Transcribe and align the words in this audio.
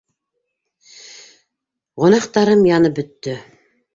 Гонаһтарым 2.03 2.65
янып 2.71 2.97
бөттө! 3.01 3.37